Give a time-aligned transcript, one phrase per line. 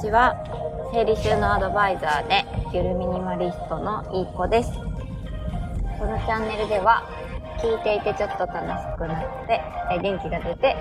[0.00, 0.36] ちは
[0.92, 4.70] 整理収納アドバイザーでゆるミニマリストのいい子です。
[5.98, 7.02] このチャンネルでは
[7.58, 9.60] 聞いていてちょっと楽しくなって
[10.00, 10.76] 元気が出て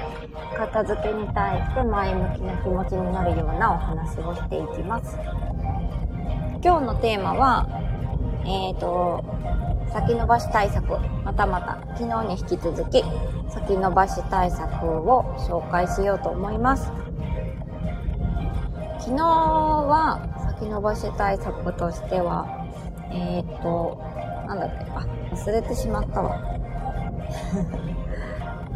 [0.55, 5.17] 片付けに対して前向きな気持ちになるようなお話をしていきます。
[6.63, 7.67] 今日のテーマは
[8.45, 9.25] えーと
[9.91, 10.95] 先延ばし対策
[11.25, 13.03] またまた昨日に引き続き
[13.49, 17.06] 先延ばし対策を紹介しようと思います。
[19.07, 20.19] 昨日は
[20.59, 22.67] 先延ばし対策としては
[23.09, 24.03] えっ、ー、と
[24.45, 26.37] なんだっけあ忘れてしまったわ。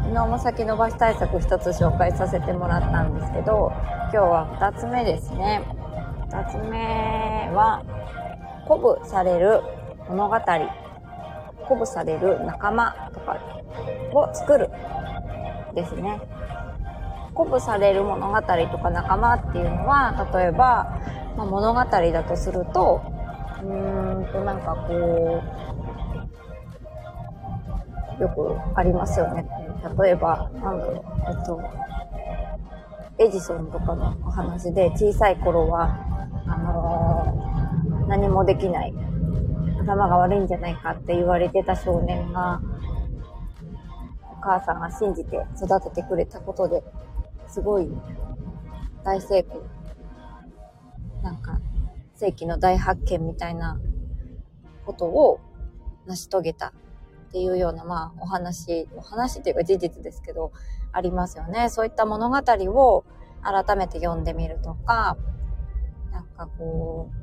[0.02, 3.72] 昨日も先延ばし対策一つ紹介させてもらったんですけど
[4.04, 5.60] 今日は2つ目ですね。
[6.30, 7.82] 2つ目は
[8.64, 9.60] 鼓舞される
[10.08, 10.36] 物語。
[10.36, 13.36] 鼓舞される仲間とか
[14.14, 14.70] を作る
[15.74, 16.18] ですね。
[17.34, 18.46] 鼓舞される物語と
[18.78, 21.00] か仲間っていうのは、例えば、
[21.36, 23.02] まあ、物語だとすると、
[23.62, 25.42] うーんとなんかこ
[28.18, 29.46] う、よくありますよね。
[29.98, 31.60] 例えば、なんだろう、えっと、
[33.18, 35.96] エジソンとかのお話で小さい頃は、
[36.46, 38.92] あのー、何もできない
[39.80, 42.60] 頭が悪いんじゃないかって言われてた少年が、
[44.30, 46.82] お母さんが信じて育ててくれたことで、
[47.52, 47.88] すごい
[49.04, 49.62] 大成功。
[51.22, 51.60] なんか、
[52.14, 53.78] 世紀の大発見みたいな
[54.86, 55.38] ことを
[56.06, 56.72] 成し遂げたっ
[57.30, 60.50] ていうような、まあ、お話、お話っていうか事実ですけど、
[60.92, 61.68] ありますよね。
[61.68, 63.04] そういった物語を
[63.42, 65.18] 改めて読んでみるとか、
[66.10, 67.22] なんかこう、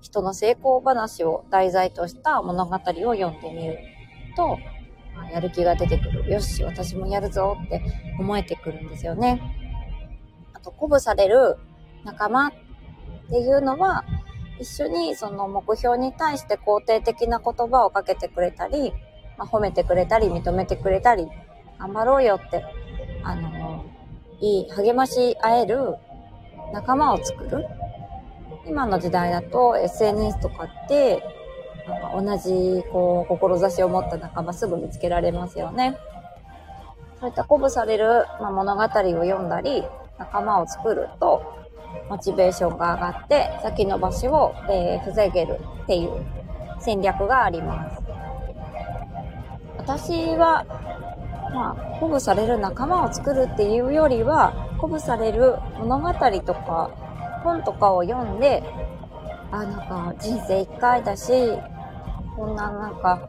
[0.00, 2.78] 人の成功話を題材とした物語を
[3.14, 3.78] 読んでみる
[4.36, 4.58] と、
[5.14, 6.30] まあ、やる気が出てくる。
[6.30, 7.82] よし、私もやるぞって
[8.18, 9.40] 思えてくるんですよね。
[10.52, 11.56] あと、鼓舞される
[12.04, 12.52] 仲間っ
[13.30, 14.04] ていうのは、
[14.60, 18.92] 一緒にその目標に対して肯定的な言葉をかけてくれたり、
[19.36, 21.26] まあ、褒めてくれたり、認めてくれたり、
[21.78, 22.64] 頑張ろうよって、
[23.24, 23.84] あの、
[24.40, 25.96] いい、励まし合える
[26.72, 27.66] 仲間を作る。
[28.66, 31.22] 今の時代だと SNS とかって、
[31.88, 35.96] なんか同じ、こう、志を持った仲間すぐ見つけられますよね。
[37.20, 39.84] そういった鼓舞される、まあ、物語を読んだり、
[40.18, 41.42] 仲間を作ると、
[42.08, 46.10] モチベーションが上がって、先延ばしを、えー、防げるっていう
[46.80, 48.02] 戦略があります。
[49.78, 50.64] 私は、
[51.52, 56.90] まあ、鼓舞される仲間を作るっていうよりは、鼓舞される物語とか
[57.44, 58.62] 本とかを読んで、
[59.52, 61.32] あ、なんか人生一回だし、
[62.36, 63.28] こんななんか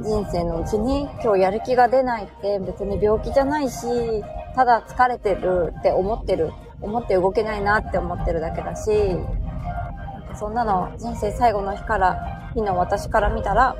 [0.00, 4.24] 人生のうちに今日やる気が出ないって別に病気じゃないし、
[4.54, 13.76] ただ疲れてるって思ってる、思って動けないなって思ってるだけだし、なんかそんなの人生最後の日から、日の私から見たら、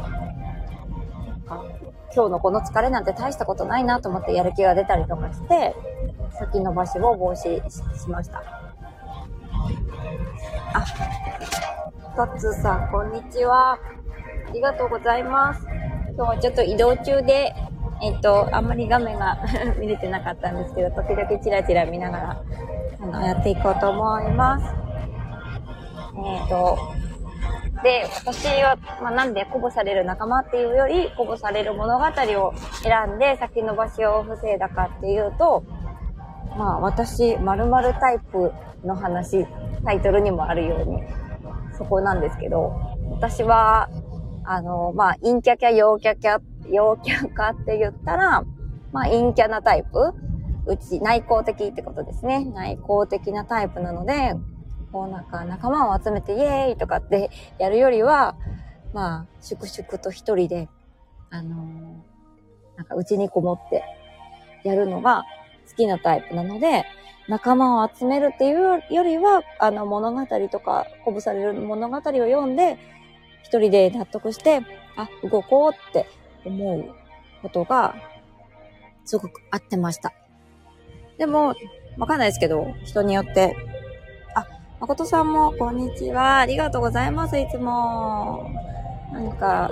[2.14, 5.74] 今日のこの疲れなんて大したことないなと思ってやる気が出たりとかして、
[6.38, 8.40] 先延ばしを防止しました。
[10.72, 10.84] あ、
[12.14, 13.76] トッツーさん、こんにちは。
[14.48, 15.66] ありがとうございます。
[16.16, 17.54] 今日はちょっと移動中で、
[18.02, 19.38] えっ、と、あんまり画面が
[19.78, 22.42] 見れてなかったんですけど、時々チラチラ見ながら、
[23.00, 24.74] あの、やっていこうと思います。
[26.16, 26.78] えっ、と、
[27.82, 35.64] で、私は、まあ、なんで鼓舞される仲間っていうより、鼓舞される物語を選んで先延ばしを防いだかっていうと、
[36.56, 38.52] まあ私、〇〇タイプ
[38.84, 39.46] の話
[39.84, 41.02] タイトルにもあるように、
[41.76, 42.72] そこなんですけど、
[43.10, 43.88] 私は、
[44.44, 46.40] あの、まあ、陰キャキャ、陽キャキャ、
[46.70, 48.44] 陽キャかって言ったら、
[48.92, 50.14] まあ、陰キャなタイプ
[50.66, 52.44] うち、内向的ってことですね。
[52.44, 54.34] 内向的なタイプなので、
[54.92, 58.36] こうなんか仲間を集めてイエーイとかって やるよりは、
[58.92, 60.68] まあ、粛々と一人で、
[61.30, 63.82] あのー、なんかうちにこもって
[64.62, 65.24] やるのが
[65.68, 66.84] 好きなタイプなので、
[67.28, 72.78] 仲間を集めるっていうよりは、あの物語とか、鼓舞される物語を読んで、
[73.44, 74.62] 一人で納得して、
[74.96, 76.08] あ、動こうって
[76.44, 76.94] 思う
[77.42, 77.94] ことが、
[79.04, 80.12] すごく合ってました。
[81.18, 81.54] でも、
[81.98, 83.54] わかんないですけど、人によって、
[84.34, 84.46] あ、
[84.80, 86.38] 誠さんも、こんにちは。
[86.38, 88.50] ありがとうございます、いつも。
[89.12, 89.70] なんか、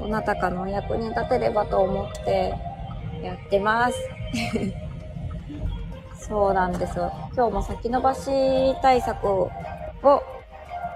[0.00, 2.54] どなたかのお役に立てればと思って
[3.22, 3.98] やってます。
[6.16, 6.98] そうなんです。
[7.36, 9.50] 今日も先延ばし対策を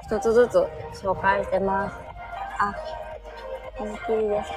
[0.08, 0.56] 一つずつ
[1.02, 1.94] 紹介してます。
[2.58, 2.74] あ、
[3.76, 4.50] 本気です。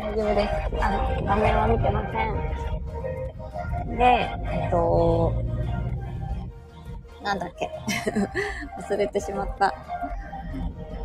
[0.00, 0.84] 大丈夫です。
[0.84, 3.96] あの、画面は見てません。
[3.96, 5.32] で、えっと、
[7.22, 7.70] なんだっけ
[8.82, 9.72] 忘れてしまった。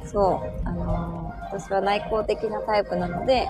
[0.04, 3.48] そう、あのー、私は内向的なタイプなので、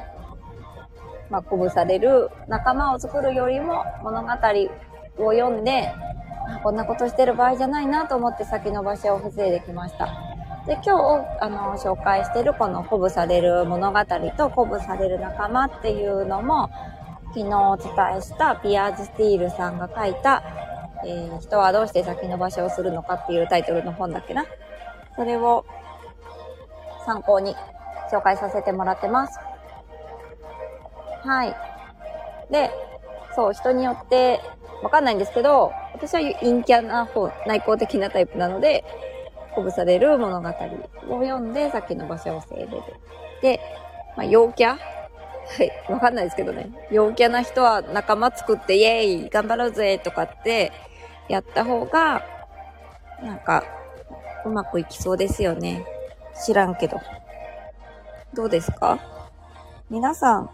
[1.30, 4.30] まあ、鼓舞される仲間を作るよりも物語
[5.20, 5.90] を読んで、
[6.64, 10.08] こんなことしてる場合じゃないなと思って先延ばしを防いできました。
[10.66, 16.70] で、今日、あの、紹介してるこの鼓舞される物語と鼓舞される仲間っていうのも、
[17.36, 20.44] 昨日お伝えしたピアーズ・スティールさんが書いた、
[21.06, 24.46] えー、人はどうして先延ばしをするのかっていうタイトルの本だっけな。
[25.16, 25.66] それを
[27.06, 27.56] 参考に
[28.12, 29.40] 紹介させてもらってます。
[31.24, 31.56] はい。
[32.52, 32.72] で、
[33.36, 34.40] そう、人によって
[34.84, 38.84] わかんないんですけど、私は陰キャな方、内向的なタイプなので、
[39.52, 40.54] 鼓舞される物語を
[41.24, 42.82] 読んで先延ばしを防いでる。
[43.42, 43.60] で、
[44.18, 44.76] まあ、陽キャ？
[44.78, 45.92] はい。
[45.92, 46.70] わかんないですけどね。
[46.90, 50.72] 陽キャな人は仲間作ってイエーイ頑張ろうぜとかって
[51.28, 52.24] やった方が、
[53.22, 53.64] なんか、
[54.46, 55.86] うまくいきそうですよね。
[56.46, 57.00] 知らんけど。
[58.34, 59.00] どうですか？
[59.90, 60.50] 皆さん、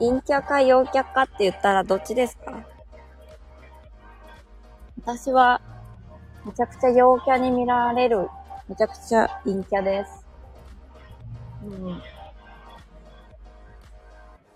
[0.00, 2.52] 陰キャか陽キャかって言ったらどっちですか？
[5.06, 5.60] 私は、
[6.46, 8.30] めちゃくちゃ陽キャに見られる、
[8.70, 10.24] めちゃくちゃ陰キャです。
[11.62, 12.02] うん。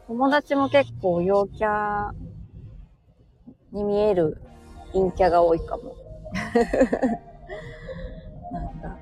[0.07, 2.13] 友達も結構陽キャ
[3.73, 4.41] に見える
[4.95, 5.95] 陰キャが多いかも。
[8.51, 8.97] なんか、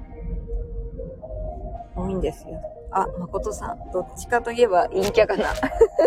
[1.94, 2.60] 多いんですよ。
[2.90, 5.54] あ、誠さん、どっちかといえば陰キャかな。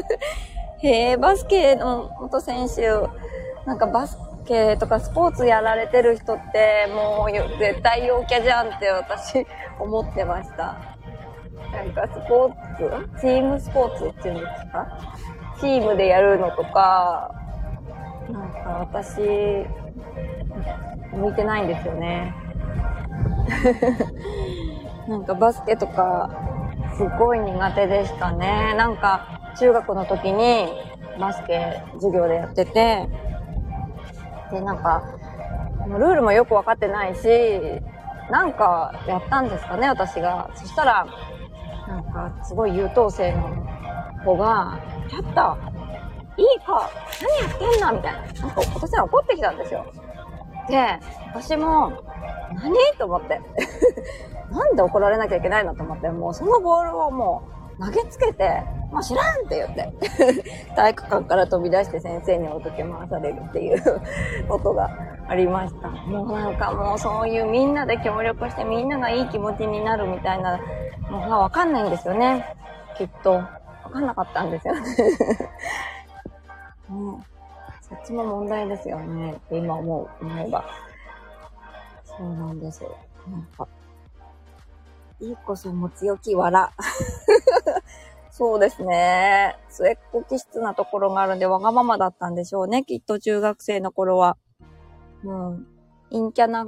[0.83, 2.89] へえ、バスケの元選手、
[3.65, 4.17] なんかバス
[4.49, 9.45] ケとかスポーツやられてる人って、もう絶対陽キャじゃんって私
[9.79, 10.97] 思ってました。
[11.71, 14.87] なんかスポーツチームスポーツっていうんですか？
[15.61, 17.31] チームでやるのとか、
[18.31, 19.21] なんか私、
[21.13, 22.33] 向いてないんですよね。
[25.07, 26.29] なんかバスケとか、
[26.97, 28.73] すごい苦手でしたね。
[28.77, 30.69] なんか、中学の時に
[31.19, 33.07] バスケ授業でやってて、
[34.51, 35.03] で、なんか、
[35.87, 37.27] ルールもよくわかってないし、
[38.29, 40.49] なんかやったんですかね、私が。
[40.55, 41.07] そしたら、
[41.87, 43.49] なんか、すごい優等生の
[44.25, 44.79] 子が、
[45.11, 45.57] やった
[46.37, 46.89] いいか
[47.21, 47.93] 何やってんの？
[47.93, 48.19] みたいな。
[48.21, 49.91] なんか、私は怒ってきたんですよ。
[50.69, 50.99] で、
[51.33, 51.91] 私も、
[52.53, 52.73] 何？
[52.97, 53.41] と思って。
[54.51, 55.75] なんで怒られなきゃいけないの？
[55.75, 58.61] と思って、もうそのボールをもう投げつけて、
[58.91, 59.93] まあ知らんって言って、
[60.75, 64.01] 体育館から飛び出して先生に追いかけ回されるっていう
[64.49, 64.89] ことが
[65.27, 65.87] ありました。
[65.87, 70.59] もうなんかもうそういうみんなで協力してみんながいい気持ちになるみたいな
[71.09, 72.53] のがわかんないんですよね。
[72.97, 73.31] きっと。
[73.33, 74.81] わかんなかったんですよ ね。
[74.81, 74.85] ね
[77.81, 79.35] そっちも問題ですよね。
[79.49, 80.65] 今思う、思えば。
[82.03, 82.95] そうなんですよ。
[83.27, 83.67] なんか、
[85.21, 86.69] いいこそ持ち置き笑。
[88.31, 89.57] そうですね。
[89.67, 92.83] 末っ子気質なところがあるんで、わがままだったんでしょうね。
[92.83, 94.37] きっと中学生の頃は。
[95.23, 95.67] うん。
[96.09, 96.65] 陰キャな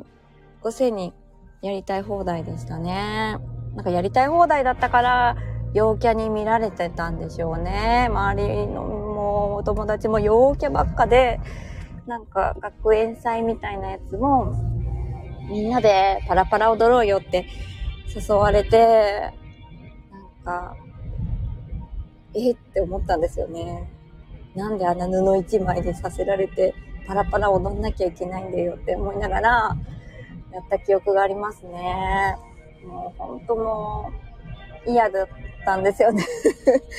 [0.61, 1.13] くせに
[1.61, 3.37] やりたい放題でしたね。
[3.75, 5.37] なんかやりたい放題だったから、
[5.73, 8.07] 陽キャに見られてたんでしょうね。
[8.09, 11.39] 周りのもお友達も陽キャばっかで、
[12.05, 14.53] なんか学園祭みたいなやつも、
[15.49, 17.45] みんなでパラパラ踊ろうよって
[18.19, 19.31] 誘われて、
[20.11, 20.75] なんか、
[22.33, 23.89] えって思ったんですよね。
[24.55, 26.73] なんであんな布一枚でさせられて、
[27.07, 29.77] パラパラ踊んなきゃいけないんだよって思いながら、
[30.51, 32.37] やった記憶がありますね。
[32.85, 34.11] もう本当も
[34.85, 35.27] う、嫌だっ
[35.63, 36.23] たんですよね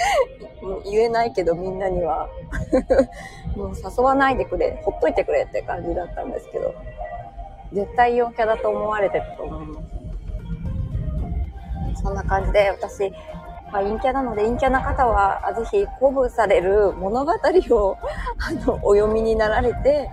[0.85, 2.29] 言えないけどみんなには
[3.57, 6.75] もう誘わないでくれ、ほっといてくれって感じだったんですけど、
[7.73, 10.02] 絶対陽キャだと思われてたと思います。
[11.97, 13.11] そんな感じで、私、
[13.73, 17.97] まあ、陰キャなので、陰キャな方は、ぜひ、鼓舞される物語を、
[18.39, 20.11] あの、お読みになられて、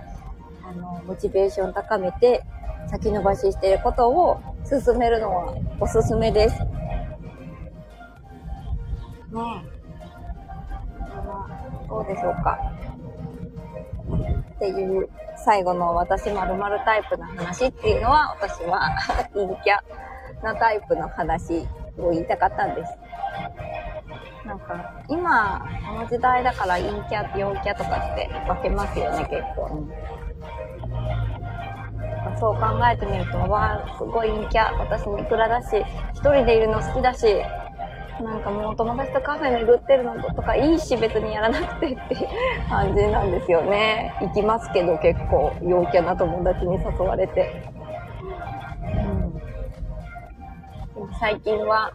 [0.66, 2.42] あの、モチベーション高めて、
[2.88, 6.58] 先延ばししていることを進めるのはおすすめです。
[6.60, 6.66] ね
[9.34, 9.80] え。
[11.88, 12.58] どうでしょうか。
[14.54, 18.90] っていう、最後の私〇〇タイプな話っていうのは、私は
[19.34, 19.78] 陰キャ
[20.42, 21.66] なタイプの話
[21.98, 22.92] を言いたかったんです。
[24.46, 29.96] なんか、今、この時代だから陰キャ、陽キャとかって分けますよね、結構ね。
[32.38, 37.26] そう考えてみると、わあ、すごい陰キャ、私ニクラだし、一人でいるの好きだし、
[38.22, 42.28] なんかもうお友達とカフェ巡ってるのとかいいし別にやらなくてっていう
[42.68, 44.14] 感じなんですよね。
[44.20, 47.79] 行きますけど結構陽キャな友達に誘われて。
[51.20, 51.92] 最近は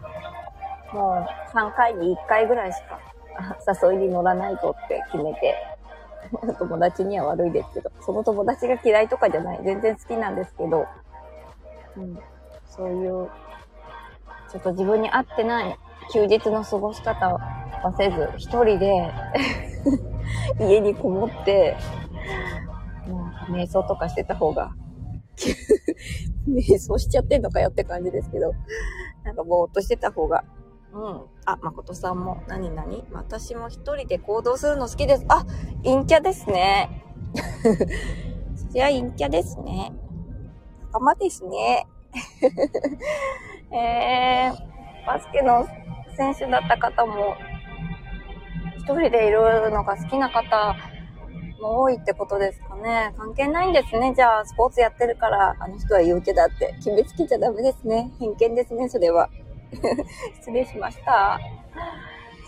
[0.94, 3.00] もう3回に1回ぐらいしか
[3.88, 5.56] 誘いに乗らないとって決めて、
[6.60, 9.60] 友達には悪いですけど、その友達が嫌いとかじゃない。
[9.64, 10.86] 全然好きなんですけど、
[11.96, 12.18] うん、
[12.66, 13.28] そういう、
[14.48, 15.78] ちょっと自分に合ってない
[16.12, 19.10] 休日の過ごし方はせず、一人で
[20.60, 21.76] 家にこもって、
[23.08, 24.70] まあ、瞑想とかしてた方が
[26.48, 28.52] 瞑想しちゃってんのかよって感じですけど、
[29.26, 30.44] なんかぼーっとしてた方が、
[30.92, 31.22] うん。
[31.46, 35.24] あ、誠さんも、何何私も一人で行動するの好きです。
[35.28, 35.44] あ、
[35.84, 37.04] 陰キャですね。
[38.54, 39.92] そりゃ陰キャですね。
[40.92, 41.88] 仲間ですね。
[43.76, 45.66] えー、バスケの
[46.16, 47.34] 選手だった方も、
[48.78, 50.76] 一人でいるのが好きな方
[51.60, 53.12] も多いってことですかね。
[53.16, 54.14] 関係ないんですね。
[54.14, 56.74] じゃあ、スポーツやってるから、あの人は陽気だって。
[56.76, 58.12] 決めつけちゃダメですね。
[58.18, 59.28] 偏見ですね、それは。
[60.36, 61.38] 失礼しました。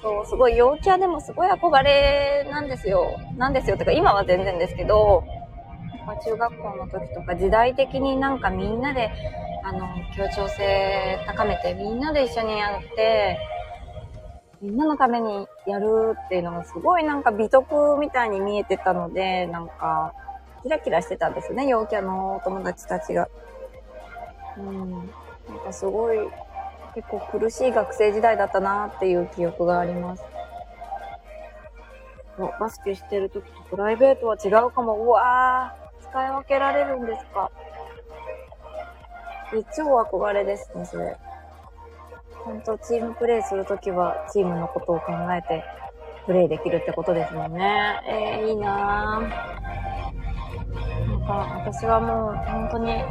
[0.00, 3.18] そう、すごい陽キャでもすごい憧れなんですよ。
[3.36, 3.76] なんですよ。
[3.76, 5.24] てか今は全然ですけど、
[6.24, 9.10] 中学校の時とか時代的になんかみんなで、
[9.64, 9.86] あの、
[10.16, 13.38] 協調性高めてみんなで一緒にやって、
[14.60, 20.14] みんなのためにやるっていうのがすごいなんか美徳みたいに見えてたので、なんか、
[20.62, 23.28] キラキラしてたんですね、陽キャのお友達たちが。
[24.56, 24.90] うん。
[24.90, 25.04] なん
[25.64, 26.18] かすごい、
[26.94, 30.24] 結構苦しい学生時代だったなっていう記憶があります。
[32.58, 34.94] バスケしてる時とプライベートは違うかも。
[34.94, 37.50] うわー、使い分けられるんですか。
[39.76, 41.16] 超憧れですね、それ。
[42.44, 45.64] 本当チームプレイするときはチームのことを考えて
[46.26, 48.00] プレイできるってことですもんね。
[48.06, 49.68] えー、いいなぁ。
[51.08, 53.02] なんか私はもう本当に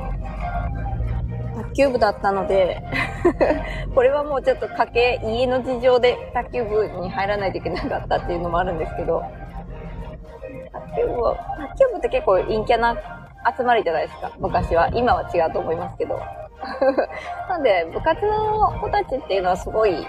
[1.55, 2.83] 卓球部だったので
[3.95, 9.23] これはもうちょっと家計、家の事情で卓球部に入らないといけなかったっていうのもあるんですけど、
[10.71, 12.95] 卓球部、卓球部って結構陰キャな
[13.57, 14.89] 集まりじゃないですか、昔は。
[14.93, 16.19] 今は違うと思いますけど。
[17.49, 20.07] なんで、部活の子たちっていうのはすごい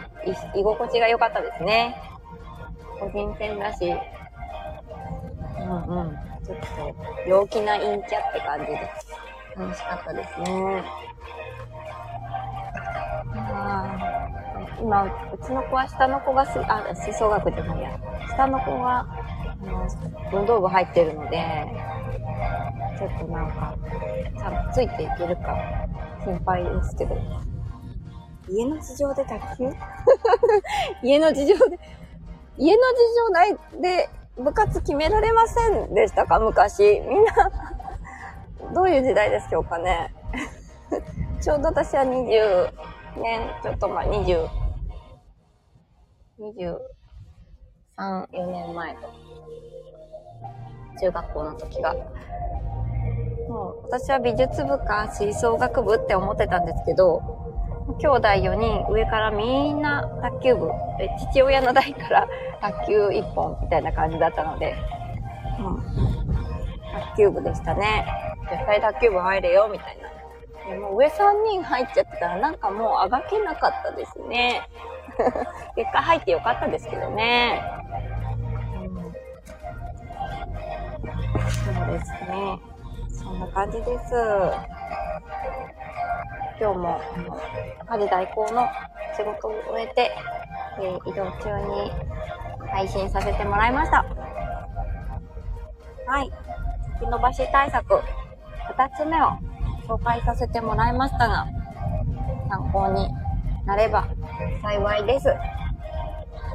[0.54, 1.94] 居心地が良かったですね。
[2.98, 3.86] 個人戦だし、
[5.58, 6.18] うんうん。
[6.44, 6.96] ちょっと
[7.28, 8.90] 陽気な陰キャって感じで
[9.56, 10.84] 楽しかったですね。
[14.80, 17.90] 今、うちの子は下の子がす、あ、吹奏楽じゃないや。
[18.28, 19.06] 下の子が、
[19.60, 19.88] あの、
[20.32, 21.66] 運動部入ってるので、
[22.98, 23.76] ちょっとなんか、
[24.38, 25.58] ちゃんとついていけるか
[26.24, 27.16] 心配ですけど。
[28.50, 29.72] 家の事情で卓球？
[31.02, 31.78] 家の事情で、
[32.56, 34.08] 家の事情ないで
[34.38, 36.38] 部活決められませんでしたか？
[36.40, 37.00] 昔。
[37.00, 37.32] みんな
[38.74, 40.14] どういう時代でしょうかね。
[41.40, 42.72] ちょうど私は20
[43.20, 44.48] 年、ちょっとまあ20、
[46.38, 46.78] 23、
[47.98, 49.00] 4年前と。
[51.00, 51.94] 中学校の時が。
[53.48, 57.22] もう私は美術部か吹奏楽部って思ってたんですけど、
[57.98, 60.70] 兄弟4人上からみんな卓球部、
[61.32, 62.28] 父親の代から
[62.60, 64.76] 卓球1本みたいな感じだったので、
[65.58, 65.76] うん、
[67.14, 68.06] 卓球部でしたね。
[68.50, 70.08] 絶対卓球部入れよ、みたいな。
[70.70, 74.60] でも上3人入っちゃってたらなんかもうあがけなかったですね。
[75.74, 77.62] 結果入ってよかったですけどね。
[81.74, 82.60] そうですね。
[83.28, 84.14] そんな感じです。
[86.58, 86.98] 今日も、
[87.86, 88.66] 家事代行の
[89.14, 90.10] 仕事を終えて、
[90.80, 91.92] えー、移動中に
[92.70, 93.98] 配信させてもらいました。
[96.06, 96.32] はい。
[96.98, 98.00] 先延ばし対策、
[98.68, 99.26] 二つ目を
[99.86, 101.46] 紹介させてもらいましたが、
[102.48, 103.10] 参考に
[103.66, 104.08] なれば
[104.62, 105.28] 幸いです。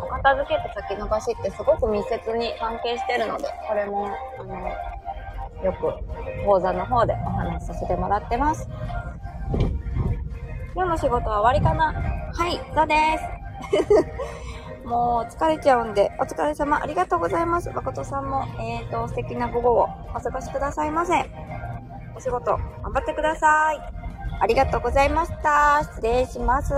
[0.04, 4.58] お片付けと先延ばしってすごく密接に関係してるので、これも、あの、
[5.64, 6.13] よく
[6.46, 8.68] 講座の方でお話しさせてもらってます。
[10.76, 11.94] 今日の仕事は終わりかな？
[12.34, 13.24] はい、そうです。
[14.88, 17.70] もう疲れちゃうんで、お疲れ様ありがとうございます。
[17.70, 21.14] 誠さんも、えーと、素敵な午後をお過ごしくださいませ。
[22.16, 23.80] お仕事、頑張ってください。
[24.40, 25.80] ありがとうございました。
[25.84, 26.74] 失礼します。